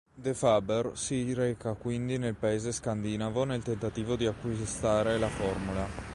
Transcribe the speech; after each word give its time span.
De 0.25 0.33
Faber 0.33 0.93
si 0.95 1.31
reca 1.35 1.75
quindi 1.75 2.17
nel 2.17 2.33
paese 2.33 2.71
scandinavo 2.71 3.43
nel 3.43 3.61
tentativo 3.61 4.15
di 4.15 4.25
acquistare 4.25 5.19
la 5.19 5.29
formula. 5.29 5.87